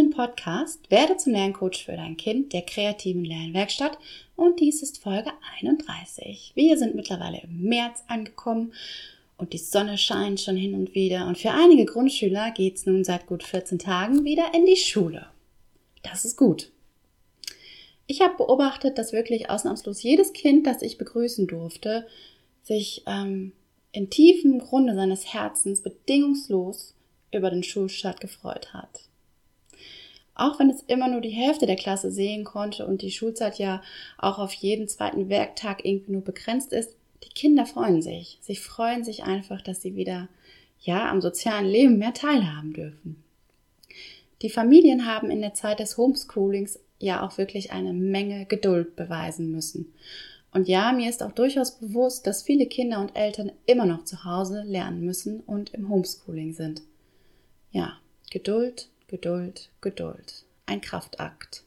Den 0.00 0.10
Podcast 0.10 0.90
Werde 0.90 1.18
zum 1.18 1.34
Lerncoach 1.34 1.84
für 1.84 1.92
dein 1.92 2.16
Kind 2.16 2.54
der 2.54 2.62
kreativen 2.62 3.22
Lernwerkstatt 3.22 3.98
und 4.34 4.58
dies 4.58 4.82
ist 4.82 5.02
Folge 5.02 5.30
31. 5.60 6.52
Wir 6.54 6.78
sind 6.78 6.94
mittlerweile 6.94 7.42
im 7.42 7.64
März 7.64 8.02
angekommen 8.08 8.72
und 9.36 9.52
die 9.52 9.58
Sonne 9.58 9.98
scheint 9.98 10.40
schon 10.40 10.56
hin 10.56 10.74
und 10.74 10.94
wieder 10.94 11.26
und 11.26 11.36
für 11.36 11.50
einige 11.50 11.84
Grundschüler 11.84 12.50
geht 12.52 12.76
es 12.76 12.86
nun 12.86 13.04
seit 13.04 13.26
gut 13.26 13.42
14 13.42 13.78
Tagen 13.78 14.24
wieder 14.24 14.54
in 14.54 14.64
die 14.64 14.76
Schule. 14.76 15.26
Das 16.02 16.24
ist 16.24 16.38
gut. 16.38 16.72
Ich 18.06 18.22
habe 18.22 18.38
beobachtet, 18.38 18.96
dass 18.96 19.12
wirklich 19.12 19.50
ausnahmslos 19.50 20.02
jedes 20.02 20.32
Kind, 20.32 20.66
das 20.66 20.80
ich 20.80 20.96
begrüßen 20.96 21.46
durfte, 21.46 22.06
sich 22.62 23.02
ähm, 23.06 23.52
in 23.92 24.08
tiefem 24.08 24.60
Grunde 24.60 24.94
seines 24.94 25.34
Herzens 25.34 25.82
bedingungslos 25.82 26.94
über 27.32 27.50
den 27.50 27.62
Schulstart 27.62 28.22
gefreut 28.22 28.72
hat 28.72 29.09
auch 30.34 30.58
wenn 30.58 30.70
es 30.70 30.82
immer 30.82 31.08
nur 31.08 31.20
die 31.20 31.30
Hälfte 31.30 31.66
der 31.66 31.76
Klasse 31.76 32.10
sehen 32.10 32.44
konnte 32.44 32.86
und 32.86 33.02
die 33.02 33.10
Schulzeit 33.10 33.58
ja 33.58 33.82
auch 34.18 34.38
auf 34.38 34.52
jeden 34.52 34.88
zweiten 34.88 35.28
Werktag 35.28 35.84
irgendwie 35.84 36.12
nur 36.12 36.22
begrenzt 36.22 36.72
ist, 36.72 36.96
die 37.24 37.28
Kinder 37.28 37.66
freuen 37.66 38.02
sich. 38.02 38.38
Sie 38.40 38.56
freuen 38.56 39.04
sich 39.04 39.24
einfach, 39.24 39.60
dass 39.60 39.82
sie 39.82 39.94
wieder, 39.96 40.28
ja, 40.80 41.10
am 41.10 41.20
sozialen 41.20 41.66
Leben 41.66 41.98
mehr 41.98 42.14
teilhaben 42.14 42.72
dürfen. 42.72 43.22
Die 44.42 44.50
Familien 44.50 45.06
haben 45.06 45.30
in 45.30 45.42
der 45.42 45.52
Zeit 45.52 45.80
des 45.80 45.98
Homeschoolings 45.98 46.78
ja 46.98 47.26
auch 47.26 47.36
wirklich 47.36 47.72
eine 47.72 47.92
Menge 47.92 48.46
Geduld 48.46 48.96
beweisen 48.96 49.50
müssen. 49.50 49.92
Und 50.52 50.68
ja, 50.68 50.92
mir 50.92 51.08
ist 51.08 51.22
auch 51.22 51.32
durchaus 51.32 51.78
bewusst, 51.78 52.26
dass 52.26 52.42
viele 52.42 52.66
Kinder 52.66 53.00
und 53.00 53.16
Eltern 53.16 53.52
immer 53.66 53.86
noch 53.86 54.04
zu 54.04 54.24
Hause 54.24 54.62
lernen 54.66 55.04
müssen 55.04 55.40
und 55.40 55.74
im 55.74 55.88
Homeschooling 55.88 56.52
sind. 56.52 56.82
Ja, 57.70 57.98
Geduld 58.30 58.89
Geduld, 59.10 59.70
Geduld. 59.80 60.44
Ein 60.66 60.80
Kraftakt. 60.80 61.64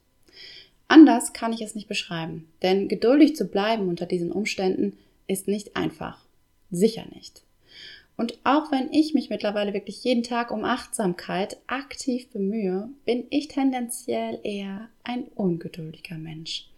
Anders 0.88 1.34
kann 1.34 1.52
ich 1.52 1.62
es 1.62 1.76
nicht 1.76 1.90
beschreiben, 1.90 2.48
denn 2.62 2.88
geduldig 2.88 3.36
zu 3.36 3.50
bleiben 3.50 3.90
unter 3.90 4.06
diesen 4.06 4.32
Umständen 4.32 4.98
ist 5.28 5.50
nicht 5.50 5.76
einfach. 5.76 6.24
Sicher 6.72 7.04
nicht. 7.14 7.44
Und 8.16 8.40
auch 8.46 8.72
wenn 8.72 8.94
ich 8.94 9.14
mich 9.14 9.30
mittlerweile 9.30 9.74
wirklich 9.74 10.06
jeden 10.06 10.24
Tag 10.24 10.52
um 10.52 10.64
Achtsamkeit 10.64 11.58
aktiv 11.68 12.30
bemühe, 12.30 12.88
bin 13.04 13.26
ich 13.30 13.50
tendenziell 13.50 14.40
eher 14.44 14.88
ein 15.04 15.26
ungeduldiger 15.36 16.18
Mensch. 16.18 16.70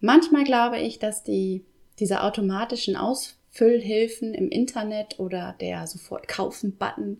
Manchmal 0.00 0.44
glaube 0.44 0.78
ich, 0.78 0.98
dass 0.98 1.22
die, 1.22 1.66
diese 1.98 2.22
automatischen 2.22 2.96
Ausfüllhilfen 2.96 4.32
im 4.32 4.48
Internet 4.48 5.20
oder 5.20 5.54
der 5.60 5.86
sofort 5.86 6.28
kaufen 6.28 6.78
Button 6.78 7.18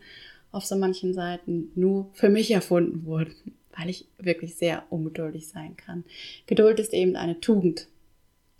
auf 0.52 0.64
so 0.64 0.76
manchen 0.76 1.14
Seiten 1.14 1.70
nur 1.74 2.10
für 2.12 2.28
mich 2.28 2.50
erfunden 2.50 3.04
wurden, 3.04 3.34
weil 3.76 3.90
ich 3.90 4.06
wirklich 4.18 4.56
sehr 4.56 4.84
ungeduldig 4.90 5.48
sein 5.48 5.76
kann. 5.76 6.04
Geduld 6.46 6.80
ist 6.80 6.92
eben 6.92 7.16
eine 7.16 7.40
Tugend. 7.40 7.88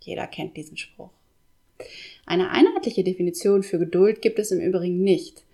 Jeder 0.01 0.27
kennt 0.27 0.57
diesen 0.57 0.77
Spruch. 0.77 1.11
Eine 2.27 2.51
einheitliche 2.51 3.05
Definition 3.05 3.63
für 3.63 3.79
Geduld 3.79 4.23
gibt 4.23 4.39
es 4.39 4.51
im 4.51 4.61
Übrigen 4.61 5.03
nicht. 5.03 5.45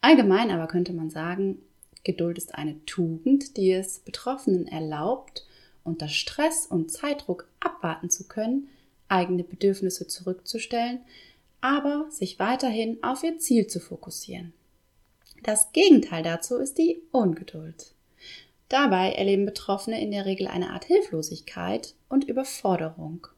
Allgemein 0.00 0.50
aber 0.50 0.66
könnte 0.66 0.92
man 0.92 1.10
sagen, 1.10 1.58
Geduld 2.04 2.38
ist 2.38 2.54
eine 2.54 2.84
Tugend, 2.86 3.56
die 3.56 3.72
es 3.72 3.98
Betroffenen 4.00 4.68
erlaubt, 4.68 5.46
unter 5.82 6.08
Stress 6.08 6.66
und 6.66 6.90
Zeitdruck 6.92 7.48
abwarten 7.60 8.10
zu 8.10 8.28
können, 8.28 8.68
eigene 9.08 9.44
Bedürfnisse 9.44 10.06
zurückzustellen, 10.06 11.00
aber 11.60 12.06
sich 12.10 12.38
weiterhin 12.38 13.02
auf 13.02 13.22
ihr 13.24 13.38
Ziel 13.38 13.66
zu 13.66 13.80
fokussieren. 13.80 14.52
Das 15.42 15.72
Gegenteil 15.72 16.22
dazu 16.22 16.56
ist 16.56 16.78
die 16.78 17.02
Ungeduld. 17.12 17.94
Dabei 18.68 19.12
erleben 19.12 19.46
Betroffene 19.46 20.00
in 20.00 20.10
der 20.10 20.26
Regel 20.26 20.48
eine 20.48 20.70
Art 20.70 20.84
Hilflosigkeit 20.86 21.94
und 22.08 22.24
Überforderung. 22.24 23.28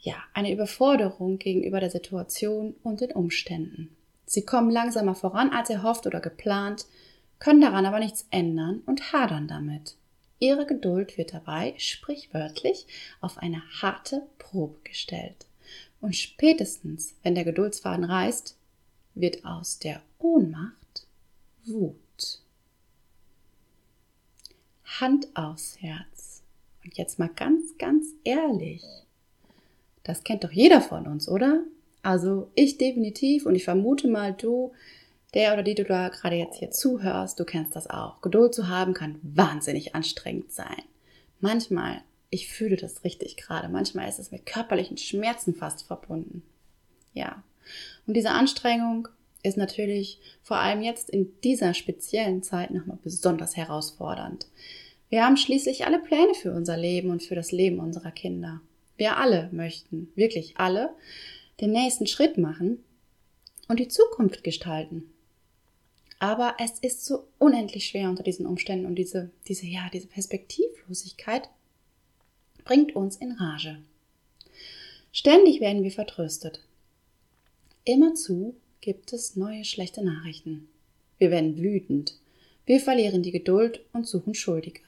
Ja, 0.00 0.16
eine 0.32 0.52
Überforderung 0.52 1.38
gegenüber 1.38 1.80
der 1.80 1.90
Situation 1.90 2.74
und 2.82 3.00
den 3.00 3.12
Umständen. 3.12 3.94
Sie 4.24 4.44
kommen 4.44 4.70
langsamer 4.70 5.14
voran 5.14 5.50
als 5.50 5.68
erhofft 5.68 6.06
oder 6.06 6.20
geplant, 6.20 6.86
können 7.38 7.60
daran 7.60 7.86
aber 7.86 7.98
nichts 7.98 8.26
ändern 8.30 8.82
und 8.86 9.12
hadern 9.12 9.46
damit. 9.48 9.96
Ihre 10.38 10.66
Geduld 10.66 11.18
wird 11.18 11.34
dabei 11.34 11.74
sprichwörtlich 11.78 12.86
auf 13.20 13.38
eine 13.38 13.62
harte 13.82 14.26
Probe 14.38 14.78
gestellt. 14.84 15.46
Und 16.00 16.14
spätestens, 16.14 17.14
wenn 17.22 17.34
der 17.34 17.44
Geduldsfaden 17.44 18.04
reißt, 18.04 18.56
wird 19.14 19.44
aus 19.44 19.78
der 19.78 20.02
Ohnmacht 20.18 21.06
Wut. 21.64 22.40
Hand 25.00 25.28
aufs 25.34 25.80
Herz. 25.80 26.42
Und 26.84 26.96
jetzt 26.96 27.18
mal 27.18 27.28
ganz, 27.28 27.76
ganz 27.78 28.06
ehrlich. 28.24 28.84
Das 30.04 30.22
kennt 30.22 30.44
doch 30.44 30.52
jeder 30.52 30.80
von 30.80 31.06
uns, 31.06 31.28
oder? 31.28 31.64
Also 32.02 32.50
ich 32.54 32.78
definitiv 32.78 33.46
und 33.46 33.56
ich 33.56 33.64
vermute 33.64 34.06
mal, 34.06 34.32
du, 34.32 34.72
der 35.34 35.52
oder 35.52 35.64
die 35.64 35.74
du 35.74 35.82
da 35.82 36.08
gerade 36.08 36.36
jetzt 36.36 36.58
hier 36.58 36.70
zuhörst, 36.70 37.40
du 37.40 37.44
kennst 37.44 37.74
das 37.74 37.90
auch. 37.90 38.20
Geduld 38.20 38.54
zu 38.54 38.68
haben 38.68 38.94
kann 38.94 39.18
wahnsinnig 39.22 39.96
anstrengend 39.96 40.52
sein. 40.52 40.82
Manchmal, 41.40 42.02
ich 42.30 42.48
fühle 42.48 42.76
das 42.76 43.02
richtig 43.02 43.36
gerade, 43.36 43.68
manchmal 43.68 44.08
ist 44.08 44.20
es 44.20 44.30
mit 44.30 44.46
körperlichen 44.46 44.96
Schmerzen 44.96 45.54
fast 45.54 45.82
verbunden. 45.82 46.42
Ja, 47.12 47.42
und 48.06 48.14
diese 48.14 48.30
Anstrengung 48.30 49.08
ist 49.46 49.56
natürlich 49.56 50.18
vor 50.42 50.58
allem 50.58 50.82
jetzt 50.82 51.08
in 51.08 51.32
dieser 51.42 51.72
speziellen 51.72 52.42
Zeit 52.42 52.70
nochmal 52.70 52.98
besonders 53.02 53.56
herausfordernd. 53.56 54.46
Wir 55.08 55.24
haben 55.24 55.36
schließlich 55.36 55.86
alle 55.86 56.00
Pläne 56.00 56.34
für 56.34 56.52
unser 56.52 56.76
Leben 56.76 57.10
und 57.10 57.22
für 57.22 57.34
das 57.34 57.52
Leben 57.52 57.78
unserer 57.78 58.10
Kinder. 58.10 58.60
Wir 58.96 59.18
alle 59.18 59.48
möchten, 59.52 60.10
wirklich 60.14 60.58
alle, 60.58 60.90
den 61.60 61.72
nächsten 61.72 62.06
Schritt 62.06 62.38
machen 62.38 62.82
und 63.68 63.78
die 63.78 63.88
Zukunft 63.88 64.42
gestalten. 64.42 65.12
Aber 66.18 66.56
es 66.58 66.78
ist 66.80 67.04
so 67.04 67.28
unendlich 67.38 67.86
schwer 67.86 68.08
unter 68.08 68.22
diesen 68.22 68.46
Umständen 68.46 68.86
und 68.86 68.96
diese, 68.96 69.30
diese, 69.48 69.66
ja, 69.66 69.88
diese 69.92 70.06
Perspektivlosigkeit 70.06 71.48
bringt 72.64 72.96
uns 72.96 73.16
in 73.16 73.32
Rage. 73.32 73.78
Ständig 75.12 75.60
werden 75.60 75.82
wir 75.82 75.92
vertröstet. 75.92 76.60
Immerzu 77.84 78.56
gibt 78.80 79.12
es 79.12 79.36
neue 79.36 79.64
schlechte 79.64 80.04
Nachrichten. 80.04 80.68
Wir 81.18 81.30
werden 81.30 81.56
wütend. 81.58 82.18
Wir 82.64 82.80
verlieren 82.80 83.22
die 83.22 83.32
Geduld 83.32 83.80
und 83.92 84.06
suchen 84.06 84.34
Schuldige. 84.34 84.80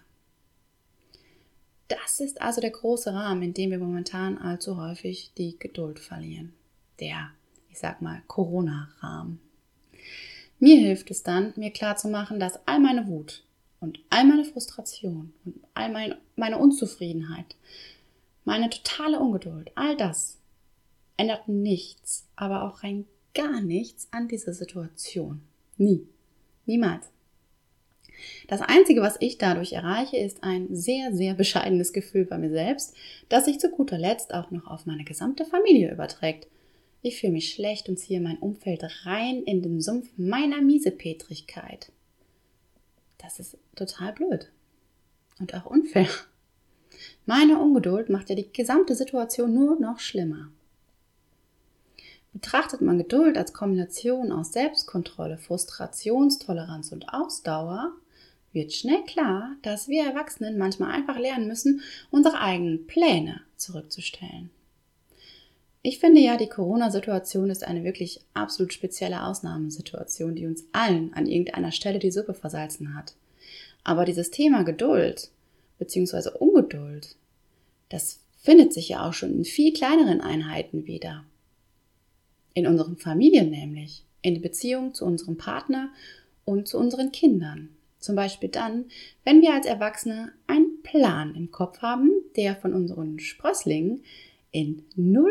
Das 1.88 2.20
ist 2.20 2.40
also 2.42 2.60
der 2.60 2.70
große 2.70 3.12
Rahmen, 3.12 3.42
in 3.42 3.54
dem 3.54 3.70
wir 3.70 3.78
momentan 3.78 4.36
allzu 4.36 4.76
häufig 4.76 5.32
die 5.38 5.58
Geduld 5.58 5.98
verlieren. 5.98 6.52
Der, 7.00 7.30
ich 7.70 7.78
sag 7.78 8.02
mal, 8.02 8.22
Corona-Rahmen. 8.26 9.40
Mir 10.58 10.76
hilft 10.76 11.10
es 11.10 11.22
dann, 11.22 11.52
mir 11.56 11.70
klarzumachen, 11.70 12.40
dass 12.40 12.58
all 12.66 12.80
meine 12.80 13.06
Wut 13.06 13.44
und 13.80 14.00
all 14.10 14.24
meine 14.24 14.44
Frustration 14.44 15.32
und 15.44 15.60
all 15.74 15.90
mein, 15.90 16.14
meine 16.36 16.58
Unzufriedenheit, 16.58 17.56
meine 18.44 18.68
totale 18.68 19.20
Ungeduld, 19.20 19.70
all 19.76 19.96
das 19.96 20.38
ändert 21.16 21.48
nichts, 21.48 22.26
aber 22.34 22.64
auch 22.64 22.82
rein 22.82 23.06
gar 23.34 23.60
nichts 23.60 24.08
an 24.10 24.28
dieser 24.28 24.52
Situation. 24.52 25.40
Nie. 25.76 26.06
Niemals. 26.66 27.10
Das 28.48 28.60
Einzige, 28.60 29.00
was 29.00 29.16
ich 29.20 29.38
dadurch 29.38 29.72
erreiche, 29.72 30.16
ist 30.16 30.42
ein 30.42 30.74
sehr, 30.74 31.14
sehr 31.14 31.34
bescheidenes 31.34 31.92
Gefühl 31.92 32.24
bei 32.24 32.38
mir 32.38 32.50
selbst, 32.50 32.94
das 33.28 33.44
sich 33.44 33.60
zu 33.60 33.70
guter 33.70 33.98
Letzt 33.98 34.34
auch 34.34 34.50
noch 34.50 34.66
auf 34.66 34.86
meine 34.86 35.04
gesamte 35.04 35.44
Familie 35.44 35.92
überträgt. 35.92 36.48
Ich 37.00 37.20
fühle 37.20 37.32
mich 37.32 37.52
schlecht 37.52 37.88
und 37.88 37.98
ziehe 37.98 38.20
mein 38.20 38.38
Umfeld 38.38 38.84
rein 39.04 39.42
in 39.44 39.62
den 39.62 39.80
Sumpf 39.80 40.08
meiner 40.16 40.60
Miesepetrigkeit. 40.60 41.92
Das 43.18 43.38
ist 43.38 43.56
total 43.76 44.12
blöd. 44.12 44.50
Und 45.38 45.54
auch 45.54 45.66
unfair. 45.66 46.08
Meine 47.26 47.60
Ungeduld 47.60 48.08
macht 48.08 48.28
ja 48.30 48.34
die 48.34 48.52
gesamte 48.52 48.94
Situation 48.96 49.54
nur 49.54 49.78
noch 49.78 50.00
schlimmer. 50.00 50.50
Betrachtet 52.32 52.80
man 52.80 52.98
Geduld 52.98 53.36
als 53.36 53.52
Kombination 53.52 54.32
aus 54.32 54.52
Selbstkontrolle, 54.52 55.38
Frustrationstoleranz 55.38 56.92
und 56.92 57.12
Ausdauer, 57.12 57.92
wird 58.52 58.72
schnell 58.72 59.02
klar, 59.04 59.56
dass 59.62 59.88
wir 59.88 60.04
Erwachsenen 60.04 60.58
manchmal 60.58 60.92
einfach 60.92 61.18
lernen 61.18 61.48
müssen, 61.48 61.82
unsere 62.10 62.40
eigenen 62.40 62.86
Pläne 62.86 63.40
zurückzustellen. 63.56 64.50
Ich 65.82 66.00
finde 66.00 66.20
ja, 66.20 66.36
die 66.36 66.48
Corona-Situation 66.48 67.50
ist 67.50 67.64
eine 67.64 67.84
wirklich 67.84 68.20
absolut 68.34 68.72
spezielle 68.72 69.24
Ausnahmesituation, 69.24 70.34
die 70.34 70.46
uns 70.46 70.64
allen 70.72 71.14
an 71.14 71.26
irgendeiner 71.26 71.72
Stelle 71.72 71.98
die 71.98 72.10
Suppe 72.10 72.34
versalzen 72.34 72.94
hat. 72.94 73.14
Aber 73.84 74.04
dieses 74.04 74.30
Thema 74.30 74.64
Geduld 74.64 75.30
bzw. 75.78 76.30
Ungeduld, 76.38 77.16
das 77.88 78.20
findet 78.42 78.72
sich 78.72 78.88
ja 78.88 79.08
auch 79.08 79.12
schon 79.12 79.32
in 79.32 79.44
viel 79.44 79.72
kleineren 79.72 80.20
Einheiten 80.20 80.86
wieder. 80.86 81.24
In 82.54 82.66
unseren 82.66 82.96
Familien 82.96 83.50
nämlich, 83.50 84.04
in 84.22 84.34
der 84.34 84.40
Beziehung 84.40 84.94
zu 84.94 85.04
unserem 85.04 85.36
Partner 85.36 85.90
und 86.44 86.66
zu 86.66 86.78
unseren 86.78 87.12
Kindern. 87.12 87.70
Zum 87.98 88.14
Beispiel 88.14 88.48
dann, 88.48 88.86
wenn 89.24 89.42
wir 89.42 89.54
als 89.54 89.66
Erwachsene 89.66 90.32
einen 90.46 90.82
Plan 90.82 91.34
im 91.34 91.50
Kopf 91.50 91.82
haben, 91.82 92.10
der 92.36 92.56
von 92.56 92.72
unseren 92.72 93.18
Sprösslingen 93.18 94.02
in 94.50 94.84
0, 94.96 95.30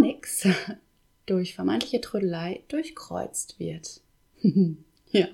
nix 0.00 0.46
durch 1.26 1.54
vermeintliche 1.54 2.00
Trödelei 2.00 2.62
durchkreuzt 2.68 3.58
wird. 3.58 4.00
ja. 5.10 5.28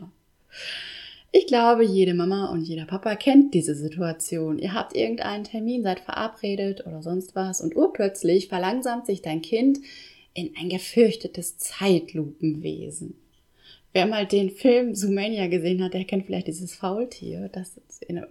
Ich 1.35 1.47
glaube, 1.47 1.83
jede 1.83 2.13
Mama 2.13 2.51
und 2.51 2.63
jeder 2.63 2.85
Papa 2.85 3.17
kennt 3.17 3.55
diese 3.55 3.75
Situation. 3.75 4.59
Ihr 4.59 4.75
habt 4.75 4.95
irgendeinen 4.95 5.45
Termin, 5.45 5.83
seid 5.83 6.01
verabredet 6.01 6.87
oder 6.87 7.03
sonst 7.03 7.35
was 7.35 7.63
und 7.63 7.75
urplötzlich 7.75 8.49
verlangsamt 8.49 9.07
sich 9.07 9.23
dein 9.23 9.41
Kind 9.41 9.79
in 10.35 10.55
ein 10.57 10.69
gefürchtetes 10.69 11.59
Zeitlupenwesen. 11.59 13.15
Wer 13.93 14.07
mal 14.07 14.27
den 14.27 14.51
Film 14.51 14.95
Sumania 14.95 15.49
gesehen 15.49 15.85
hat, 15.85 15.93
der 15.93 16.05
kennt 16.05 16.25
vielleicht 16.25 16.47
dieses 16.47 16.75
Faultier, 16.75 17.51
das 17.53 17.79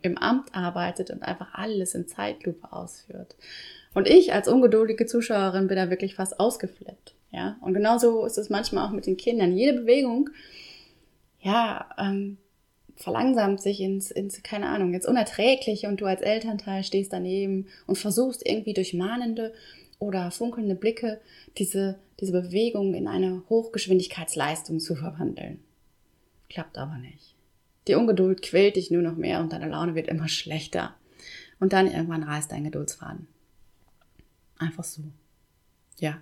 im 0.01 0.17
Amt 0.17 0.55
arbeitet 0.55 1.11
und 1.11 1.21
einfach 1.21 1.53
alles 1.53 1.93
in 1.93 2.07
Zeitlupe 2.07 2.73
ausführt. 2.73 3.35
Und 3.93 4.07
ich 4.07 4.33
als 4.33 4.47
ungeduldige 4.47 5.05
Zuschauerin 5.05 5.67
bin 5.67 5.77
da 5.77 5.89
wirklich 5.89 6.15
fast 6.15 6.39
ausgeflippt. 6.39 7.13
Ja, 7.31 7.57
und 7.61 7.73
genauso 7.73 8.25
ist 8.25 8.37
es 8.37 8.49
manchmal 8.49 8.87
auch 8.87 8.91
mit 8.91 9.05
den 9.05 9.17
Kindern. 9.17 9.55
Jede 9.55 9.81
Bewegung, 9.81 10.29
ja, 11.41 11.89
ähm, 11.97 12.37
verlangsamt 12.95 13.61
sich 13.61 13.79
ins, 13.79 14.11
ins, 14.11 14.43
keine 14.43 14.67
Ahnung, 14.67 14.93
jetzt 14.93 15.07
unerträgliche 15.07 15.87
und 15.87 16.01
du 16.01 16.05
als 16.05 16.21
Elternteil 16.21 16.83
stehst 16.83 17.13
daneben 17.13 17.67
und 17.87 17.97
versuchst 17.97 18.45
irgendwie 18.45 18.73
durch 18.73 18.93
mahnende 18.93 19.53
oder 20.01 20.31
funkelnde 20.31 20.73
Blicke 20.73 21.21
diese, 21.59 21.99
diese 22.19 22.31
Bewegung 22.31 22.95
in 22.95 23.07
eine 23.07 23.43
Hochgeschwindigkeitsleistung 23.49 24.79
zu 24.79 24.95
verwandeln. 24.95 25.63
Klappt 26.49 26.77
aber 26.79 26.97
nicht. 26.97 27.35
Die 27.87 27.93
Ungeduld 27.93 28.41
quält 28.41 28.77
dich 28.77 28.89
nur 28.89 29.03
noch 29.03 29.15
mehr 29.15 29.39
und 29.39 29.53
deine 29.53 29.69
Laune 29.69 29.93
wird 29.93 30.07
immer 30.07 30.27
schlechter. 30.27 30.95
Und 31.59 31.71
dann 31.71 31.85
irgendwann 31.85 32.23
reißt 32.23 32.51
dein 32.51 32.63
Geduldsfaden. 32.63 33.27
Einfach 34.57 34.83
so. 34.83 35.03
Ja. 35.99 36.19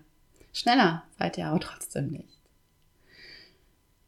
Schneller 0.51 1.03
seid 1.17 1.37
ihr 1.37 1.47
aber 1.47 1.61
trotzdem 1.61 2.09
nicht. 2.09 2.38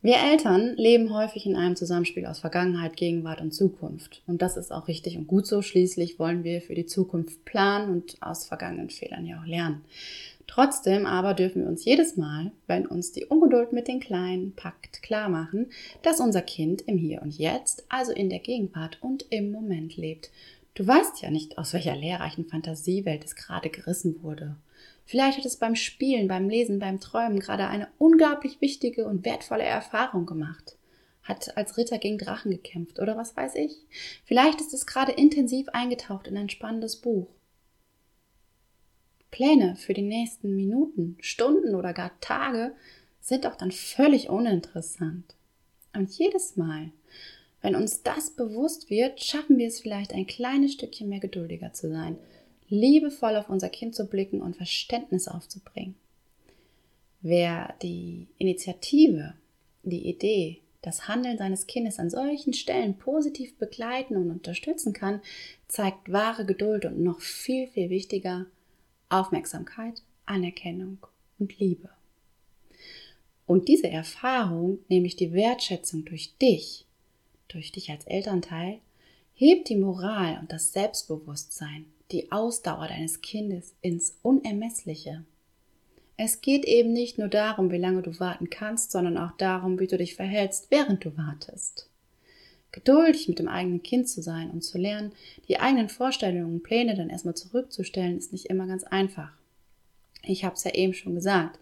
Wir 0.03 0.17
Eltern 0.17 0.75
leben 0.77 1.13
häufig 1.13 1.45
in 1.45 1.55
einem 1.55 1.75
Zusammenspiel 1.75 2.25
aus 2.25 2.39
Vergangenheit, 2.39 2.97
Gegenwart 2.97 3.39
und 3.39 3.53
Zukunft. 3.53 4.23
Und 4.25 4.41
das 4.41 4.57
ist 4.57 4.71
auch 4.71 4.87
richtig 4.87 5.15
und 5.15 5.27
gut 5.27 5.45
so. 5.45 5.61
Schließlich 5.61 6.17
wollen 6.17 6.43
wir 6.43 6.63
für 6.63 6.73
die 6.73 6.87
Zukunft 6.87 7.45
planen 7.45 7.91
und 7.91 8.17
aus 8.19 8.47
vergangenen 8.47 8.89
Fehlern 8.89 9.27
ja 9.27 9.39
auch 9.39 9.45
lernen. 9.45 9.85
Trotzdem 10.47 11.05
aber 11.05 11.35
dürfen 11.35 11.61
wir 11.61 11.69
uns 11.69 11.85
jedes 11.85 12.17
Mal, 12.17 12.51
wenn 12.65 12.87
uns 12.87 13.11
die 13.11 13.25
Ungeduld 13.25 13.73
mit 13.73 13.87
den 13.87 13.99
Kleinen 13.99 14.53
packt, 14.55 15.03
klar 15.03 15.29
machen, 15.29 15.67
dass 16.01 16.19
unser 16.19 16.41
Kind 16.41 16.81
im 16.81 16.97
Hier 16.97 17.21
und 17.21 17.37
Jetzt, 17.37 17.85
also 17.87 18.11
in 18.11 18.31
der 18.31 18.39
Gegenwart 18.39 18.97
und 19.01 19.27
im 19.29 19.51
Moment 19.51 19.97
lebt. 19.97 20.31
Du 20.73 20.87
weißt 20.87 21.21
ja 21.21 21.29
nicht, 21.29 21.59
aus 21.59 21.73
welcher 21.73 21.95
lehrreichen 21.95 22.45
Fantasiewelt 22.45 23.23
es 23.23 23.35
gerade 23.35 23.69
gerissen 23.69 24.23
wurde. 24.23 24.55
Vielleicht 25.05 25.37
hat 25.37 25.45
es 25.45 25.57
beim 25.57 25.75
Spielen, 25.75 26.27
beim 26.27 26.49
Lesen, 26.49 26.79
beim 26.79 26.99
Träumen 26.99 27.39
gerade 27.39 27.67
eine 27.67 27.89
unglaublich 27.97 28.61
wichtige 28.61 29.05
und 29.05 29.25
wertvolle 29.25 29.63
Erfahrung 29.63 30.25
gemacht. 30.25 30.77
Hat 31.23 31.57
als 31.57 31.77
Ritter 31.77 31.97
gegen 31.97 32.17
Drachen 32.17 32.51
gekämpft 32.51 32.99
oder 32.99 33.17
was 33.17 33.35
weiß 33.35 33.55
ich. 33.55 33.75
Vielleicht 34.25 34.61
ist 34.61 34.73
es 34.73 34.85
gerade 34.85 35.11
intensiv 35.11 35.69
eingetaucht 35.69 36.27
in 36.27 36.37
ein 36.37 36.49
spannendes 36.49 36.95
Buch. 36.95 37.27
Pläne 39.31 39.75
für 39.77 39.93
die 39.93 40.01
nächsten 40.01 40.55
Minuten, 40.55 41.17
Stunden 41.21 41.75
oder 41.75 41.93
gar 41.93 42.19
Tage 42.19 42.73
sind 43.21 43.45
auch 43.45 43.55
dann 43.55 43.71
völlig 43.71 44.29
uninteressant. 44.29 45.35
Und 45.93 46.11
jedes 46.11 46.57
Mal, 46.57 46.91
wenn 47.61 47.75
uns 47.75 48.03
das 48.03 48.31
bewusst 48.31 48.89
wird, 48.89 49.23
schaffen 49.23 49.57
wir 49.57 49.67
es 49.67 49.79
vielleicht 49.79 50.13
ein 50.13 50.27
kleines 50.27 50.73
Stückchen 50.73 51.09
mehr 51.09 51.19
geduldiger 51.19 51.73
zu 51.73 51.89
sein, 51.89 52.17
liebevoll 52.71 53.35
auf 53.35 53.49
unser 53.49 53.69
Kind 53.69 53.93
zu 53.93 54.07
blicken 54.07 54.41
und 54.41 54.55
Verständnis 54.55 55.27
aufzubringen. 55.27 55.95
Wer 57.21 57.75
die 57.83 58.27
Initiative, 58.39 59.33
die 59.83 60.07
Idee, 60.07 60.61
das 60.81 61.07
Handeln 61.07 61.37
seines 61.37 61.67
Kindes 61.67 61.99
an 61.99 62.09
solchen 62.09 62.53
Stellen 62.53 62.97
positiv 62.97 63.55
begleiten 63.57 64.15
und 64.15 64.31
unterstützen 64.31 64.93
kann, 64.93 65.21
zeigt 65.67 66.11
wahre 66.11 66.45
Geduld 66.45 66.85
und 66.85 66.99
noch 67.03 67.21
viel, 67.21 67.67
viel 67.67 67.91
wichtiger 67.91 68.47
Aufmerksamkeit, 69.09 70.01
Anerkennung 70.25 70.97
und 71.37 71.59
Liebe. 71.59 71.89
Und 73.45 73.67
diese 73.67 73.89
Erfahrung, 73.89 74.79
nämlich 74.87 75.17
die 75.17 75.33
Wertschätzung 75.33 76.05
durch 76.05 76.35
dich, 76.41 76.85
durch 77.49 77.71
dich 77.71 77.91
als 77.91 78.05
Elternteil, 78.05 78.79
hebt 79.33 79.69
die 79.69 79.75
Moral 79.75 80.39
und 80.39 80.51
das 80.51 80.71
Selbstbewusstsein 80.71 81.85
die 82.11 82.31
Ausdauer 82.31 82.87
deines 82.87 83.21
Kindes 83.21 83.73
ins 83.81 84.17
Unermessliche. 84.21 85.23
Es 86.17 86.41
geht 86.41 86.65
eben 86.65 86.93
nicht 86.93 87.17
nur 87.17 87.29
darum, 87.29 87.71
wie 87.71 87.77
lange 87.77 88.01
du 88.01 88.19
warten 88.19 88.49
kannst, 88.49 88.91
sondern 88.91 89.17
auch 89.17 89.31
darum, 89.37 89.79
wie 89.79 89.87
du 89.87 89.97
dich 89.97 90.15
verhältst, 90.15 90.69
während 90.69 91.03
du 91.03 91.17
wartest. 91.17 91.89
Geduldig 92.71 93.27
mit 93.27 93.39
dem 93.39 93.47
eigenen 93.47 93.83
Kind 93.83 94.07
zu 94.07 94.21
sein 94.21 94.51
und 94.51 94.61
zu 94.61 94.77
lernen, 94.77 95.13
die 95.47 95.59
eigenen 95.59 95.89
Vorstellungen 95.89 96.45
und 96.45 96.63
Pläne 96.63 96.95
dann 96.95 97.09
erstmal 97.09 97.35
zurückzustellen, 97.35 98.17
ist 98.17 98.31
nicht 98.31 98.45
immer 98.45 98.67
ganz 98.67 98.83
einfach. 98.83 99.31
Ich 100.23 100.45
habe 100.45 100.55
es 100.55 100.63
ja 100.63 100.73
eben 100.73 100.93
schon 100.93 101.15
gesagt. 101.15 101.59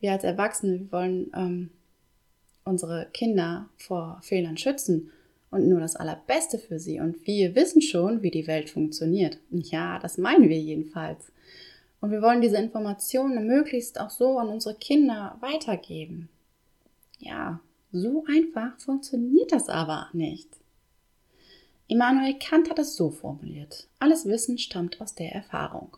Wir 0.00 0.12
als 0.12 0.22
Erwachsene 0.22 0.80
wir 0.80 0.92
wollen 0.92 1.32
ähm, 1.34 1.70
unsere 2.64 3.08
Kinder 3.12 3.68
vor 3.76 4.20
Fehlern 4.22 4.58
schützen 4.58 5.10
und 5.50 5.68
nur 5.68 5.80
das 5.80 5.96
Allerbeste 5.96 6.58
für 6.58 6.78
sie. 6.78 7.00
Und 7.00 7.26
wir 7.26 7.54
wissen 7.54 7.82
schon, 7.82 8.22
wie 8.22 8.30
die 8.30 8.46
Welt 8.46 8.70
funktioniert. 8.70 9.38
Ja, 9.50 9.98
das 9.98 10.18
meinen 10.18 10.48
wir 10.48 10.58
jedenfalls. 10.58 11.32
Und 12.00 12.10
wir 12.10 12.22
wollen 12.22 12.40
diese 12.40 12.58
Informationen 12.58 13.46
möglichst 13.46 14.00
auch 14.00 14.10
so 14.10 14.38
an 14.38 14.48
unsere 14.48 14.74
Kinder 14.74 15.36
weitergeben. 15.40 16.28
Ja, 17.18 17.60
so 17.90 18.24
einfach 18.28 18.78
funktioniert 18.78 19.52
das 19.52 19.68
aber 19.68 20.08
nicht. 20.12 20.48
Immanuel 21.88 22.34
Kant 22.38 22.68
hat 22.68 22.78
es 22.78 22.96
so 22.96 23.10
formuliert. 23.10 23.88
Alles 23.98 24.26
Wissen 24.26 24.58
stammt 24.58 25.00
aus 25.00 25.14
der 25.14 25.32
Erfahrung. 25.32 25.96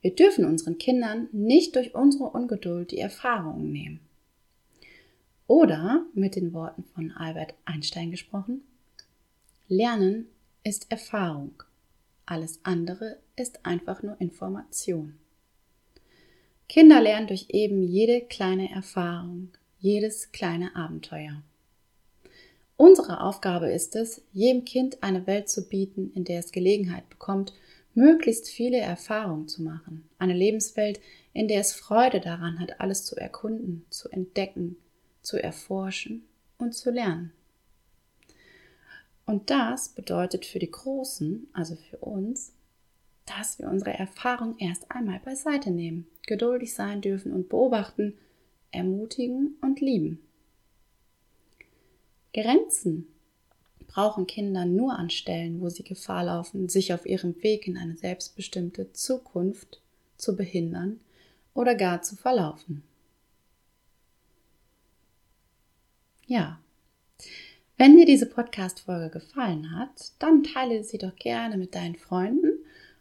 Wir 0.00 0.14
dürfen 0.14 0.46
unseren 0.46 0.78
Kindern 0.78 1.28
nicht 1.32 1.76
durch 1.76 1.94
unsere 1.94 2.30
Ungeduld 2.30 2.92
die 2.92 2.98
Erfahrungen 2.98 3.70
nehmen. 3.70 4.00
Oder 5.48 6.04
mit 6.12 6.36
den 6.36 6.52
Worten 6.52 6.84
von 6.84 7.10
Albert 7.10 7.54
Einstein 7.64 8.10
gesprochen, 8.10 8.60
Lernen 9.66 10.26
ist 10.62 10.90
Erfahrung, 10.90 11.62
alles 12.26 12.60
andere 12.64 13.18
ist 13.34 13.64
einfach 13.64 14.02
nur 14.02 14.20
Information. 14.20 15.18
Kinder 16.68 17.00
lernen 17.00 17.28
durch 17.28 17.46
eben 17.48 17.82
jede 17.82 18.20
kleine 18.20 18.70
Erfahrung, 18.70 19.48
jedes 19.80 20.32
kleine 20.32 20.76
Abenteuer. 20.76 21.42
Unsere 22.76 23.22
Aufgabe 23.22 23.72
ist 23.72 23.96
es, 23.96 24.20
jedem 24.34 24.66
Kind 24.66 25.02
eine 25.02 25.26
Welt 25.26 25.48
zu 25.48 25.66
bieten, 25.66 26.12
in 26.14 26.24
der 26.24 26.40
es 26.40 26.52
Gelegenheit 26.52 27.08
bekommt, 27.08 27.54
möglichst 27.94 28.48
viele 28.48 28.78
Erfahrungen 28.78 29.48
zu 29.48 29.62
machen. 29.62 30.06
Eine 30.18 30.34
Lebenswelt, 30.34 31.00
in 31.32 31.48
der 31.48 31.60
es 31.60 31.72
Freude 31.72 32.20
daran 32.20 32.60
hat, 32.60 32.80
alles 32.80 33.06
zu 33.06 33.16
erkunden, 33.16 33.86
zu 33.88 34.10
entdecken, 34.10 34.76
zu 35.28 35.42
erforschen 35.42 36.24
und 36.56 36.74
zu 36.74 36.90
lernen. 36.90 37.32
Und 39.26 39.50
das 39.50 39.90
bedeutet 39.90 40.46
für 40.46 40.58
die 40.58 40.70
Großen, 40.70 41.48
also 41.52 41.76
für 41.76 41.98
uns, 41.98 42.52
dass 43.26 43.58
wir 43.58 43.68
unsere 43.68 43.92
Erfahrung 43.92 44.56
erst 44.58 44.90
einmal 44.90 45.20
beiseite 45.20 45.70
nehmen, 45.70 46.06
geduldig 46.26 46.72
sein 46.72 47.02
dürfen 47.02 47.32
und 47.32 47.50
beobachten, 47.50 48.16
ermutigen 48.70 49.56
und 49.60 49.82
lieben. 49.82 50.18
Grenzen 52.32 53.06
brauchen 53.86 54.26
Kinder 54.26 54.64
nur 54.64 54.98
an 54.98 55.10
Stellen, 55.10 55.60
wo 55.60 55.68
sie 55.68 55.82
Gefahr 55.82 56.24
laufen, 56.24 56.70
sich 56.70 56.94
auf 56.94 57.04
ihrem 57.04 57.42
Weg 57.42 57.66
in 57.66 57.76
eine 57.76 57.96
selbstbestimmte 57.96 58.94
Zukunft 58.94 59.82
zu 60.16 60.36
behindern 60.36 61.00
oder 61.52 61.74
gar 61.74 62.00
zu 62.00 62.16
verlaufen. 62.16 62.82
Ja. 66.28 66.60
Wenn 67.78 67.96
dir 67.96 68.04
diese 68.04 68.26
Podcast-Folge 68.26 69.08
gefallen 69.08 69.74
hat, 69.74 70.12
dann 70.18 70.44
teile 70.44 70.84
sie 70.84 70.98
doch 70.98 71.16
gerne 71.16 71.56
mit 71.56 71.74
deinen 71.74 71.96
Freunden 71.96 72.50